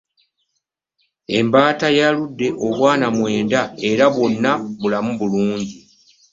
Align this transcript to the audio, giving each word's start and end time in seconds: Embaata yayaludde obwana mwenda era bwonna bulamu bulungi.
Embaata 1.37 1.87
yayaludde 1.97 2.47
obwana 2.67 3.07
mwenda 3.17 3.59
era 3.89 4.05
bwonna 4.13 4.51
bulamu 4.79 5.11
bulungi. 5.19 5.77